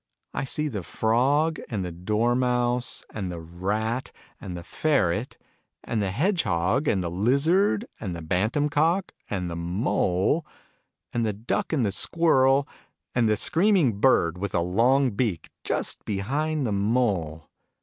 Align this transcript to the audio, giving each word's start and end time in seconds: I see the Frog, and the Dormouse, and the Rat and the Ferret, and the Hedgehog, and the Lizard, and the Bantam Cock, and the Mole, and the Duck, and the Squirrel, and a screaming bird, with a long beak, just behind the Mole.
I 0.33 0.45
see 0.45 0.67
the 0.67 0.81
Frog, 0.81 1.59
and 1.69 1.85
the 1.85 1.91
Dormouse, 1.91 3.05
and 3.13 3.31
the 3.31 3.39
Rat 3.39 4.11
and 4.39 4.57
the 4.57 4.63
Ferret, 4.63 5.37
and 5.83 6.01
the 6.01 6.09
Hedgehog, 6.09 6.87
and 6.87 7.03
the 7.03 7.11
Lizard, 7.11 7.85
and 7.99 8.15
the 8.15 8.23
Bantam 8.23 8.67
Cock, 8.67 9.11
and 9.29 9.47
the 9.47 9.55
Mole, 9.55 10.43
and 11.13 11.23
the 11.23 11.33
Duck, 11.33 11.71
and 11.71 11.85
the 11.85 11.91
Squirrel, 11.91 12.67
and 13.13 13.29
a 13.29 13.35
screaming 13.35 13.99
bird, 13.99 14.39
with 14.39 14.55
a 14.55 14.61
long 14.61 15.11
beak, 15.11 15.51
just 15.63 16.03
behind 16.03 16.65
the 16.65 16.71
Mole. 16.71 17.47